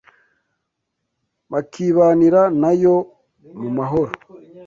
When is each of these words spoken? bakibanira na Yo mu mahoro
bakibanira 1.51 2.41
na 2.61 2.71
Yo 2.81 2.95
mu 3.59 3.69
mahoro 3.77 4.11